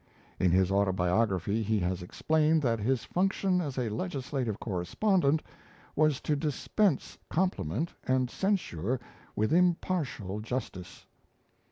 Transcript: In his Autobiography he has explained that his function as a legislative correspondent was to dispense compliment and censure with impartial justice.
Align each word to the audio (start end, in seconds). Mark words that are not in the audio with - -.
In 0.39 0.49
his 0.49 0.71
Autobiography 0.71 1.61
he 1.61 1.77
has 1.81 2.01
explained 2.01 2.63
that 2.63 2.79
his 2.79 3.03
function 3.05 3.61
as 3.61 3.77
a 3.77 3.89
legislative 3.89 4.59
correspondent 4.59 5.43
was 5.95 6.19
to 6.21 6.35
dispense 6.35 7.19
compliment 7.29 7.93
and 8.05 8.27
censure 8.27 8.99
with 9.35 9.53
impartial 9.53 10.39
justice. 10.39 11.05